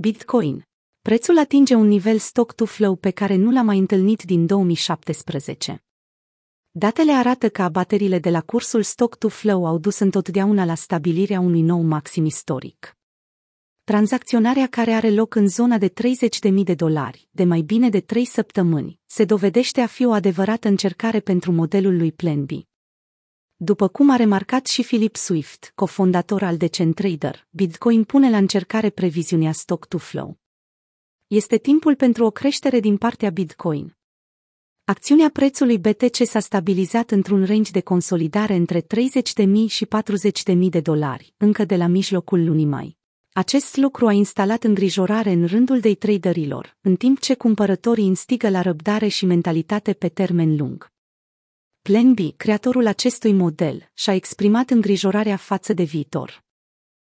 [0.00, 0.66] Bitcoin.
[1.02, 5.84] Prețul atinge un nivel stock-to-flow pe care nu l-a mai întâlnit din 2017.
[6.70, 11.82] Datele arată că abaterile de la cursul stock-to-flow au dus întotdeauna la stabilirea unui nou
[11.82, 12.96] maxim istoric.
[13.84, 15.92] Tranzacționarea care are loc în zona de
[16.48, 20.68] 30.000 de dolari, de mai bine de 3 săptămâni, se dovedește a fi o adevărată
[20.68, 22.50] încercare pentru modelul lui Plan B.
[23.60, 29.52] După cum a remarcat și Philip Swift, cofondator al Decentrader, Bitcoin pune la încercare previziunea
[29.52, 30.38] stock-to-flow.
[31.26, 33.96] Este timpul pentru o creștere din partea Bitcoin.
[34.84, 38.86] Acțiunea prețului BTC s-a stabilizat într-un range de consolidare între 30.000
[39.66, 39.86] și
[40.54, 42.96] 40.000 de dolari, încă de la mijlocul lunii mai.
[43.32, 48.60] Acest lucru a instalat îngrijorare în rândul de traderilor, în timp ce cumpărătorii instigă la
[48.60, 50.96] răbdare și mentalitate pe termen lung.
[51.88, 56.44] Plan B, creatorul acestui model, și-a exprimat îngrijorarea față de viitor.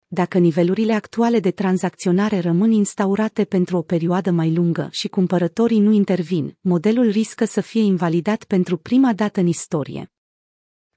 [0.08, 5.92] Dacă nivelurile actuale de tranzacționare rămân instaurate pentru o perioadă mai lungă și cumpărătorii nu
[5.92, 10.12] intervin, modelul riscă să fie invalidat pentru prima dată în istorie.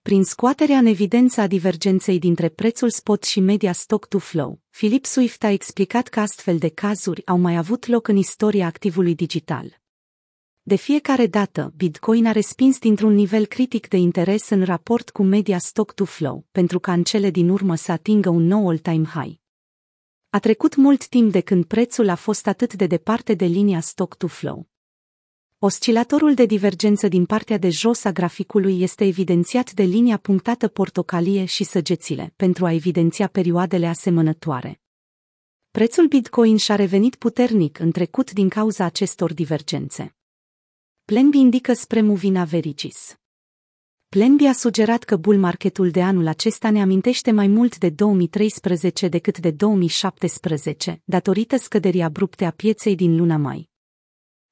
[0.02, 5.50] Prin scoaterea în evidență a divergenței dintre prețul spot și media stock-to-flow, Philip Swift a
[5.50, 9.82] explicat că astfel de cazuri au mai avut loc în istoria activului digital.
[10.66, 15.58] De fiecare dată, Bitcoin a respins dintr-un nivel critic de interes în raport cu media
[15.58, 19.40] stock-to-flow, pentru ca în cele din urmă să atingă un nou all-time high.
[20.30, 24.68] A trecut mult timp de când prețul a fost atât de departe de linia stock-to-flow.
[25.58, 31.44] Oscilatorul de divergență din partea de jos a graficului este evidențiat de linia punctată portocalie
[31.44, 34.80] și săgețile, pentru a evidenția perioadele asemănătoare.
[35.70, 40.14] Prețul Bitcoin și-a revenit puternic în trecut din cauza acestor divergențe.
[41.06, 43.16] Plenby indică spre Movina Vericis.
[44.08, 49.08] Plenby a sugerat că bull marketul de anul acesta ne amintește mai mult de 2013
[49.08, 53.68] decât de 2017, datorită scăderii abrupte a pieței din luna mai.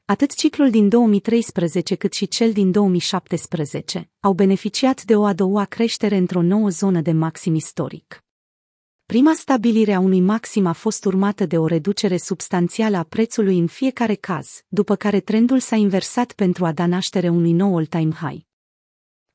[0.05, 5.65] Atât ciclul din 2013 cât și cel din 2017 au beneficiat de o a doua
[5.65, 8.25] creștere într-o nouă zonă de maxim istoric.
[9.13, 13.67] Prima stabilire a unui maxim a fost urmată de o reducere substanțială a prețului în
[13.67, 18.41] fiecare caz, după care trendul s-a inversat pentru a da naștere unui nou all-time high.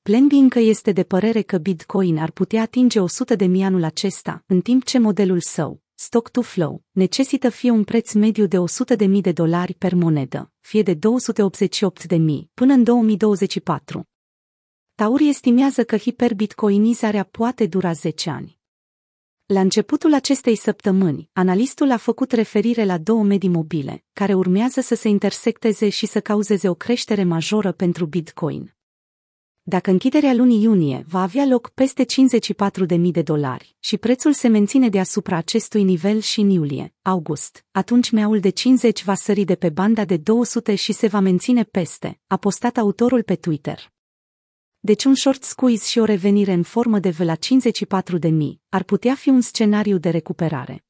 [0.01, 4.43] Plan încă este de părere că Bitcoin ar putea atinge 100 de mii anul acesta,
[4.47, 8.95] în timp ce modelul său, stock to flow, necesită fie un preț mediu de 100
[8.95, 14.07] de mii de dolari per monedă, fie de 288 de mii, până în 2024.
[14.95, 18.56] Tauri estimează că hiperbitcoinizarea poate dura 10 ani.
[19.47, 24.95] La începutul acestei săptămâni, analistul a făcut referire la două medii mobile, care urmează să
[24.95, 28.75] se intersecteze și să cauzeze o creștere majoră pentru Bitcoin.
[29.63, 32.05] Dacă închiderea lunii iunie va avea loc peste
[32.85, 38.11] 54.000 de dolari și prețul se menține deasupra acestui nivel și în iulie, august, atunci
[38.11, 42.19] meaul de 50 va sări de pe banda de 200 și se va menține peste,
[42.27, 43.95] a postat autorul pe Twitter.
[44.79, 48.61] Deci un short squeeze și o revenire în formă de V la 54 de mii
[48.69, 50.86] ar putea fi un scenariu de recuperare.